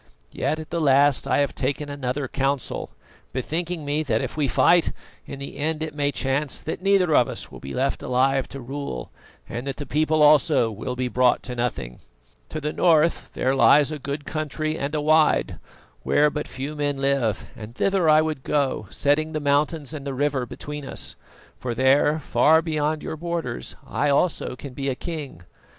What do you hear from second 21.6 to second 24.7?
there, far beyond your borders, I also